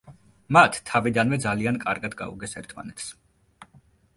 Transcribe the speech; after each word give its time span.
მათ 0.55 0.77
თავიდანვე 0.91 1.39
ძალიან 1.43 1.77
კარგად 1.83 2.15
გაუგეს 2.23 2.59
ერთმანეთს. 2.63 3.13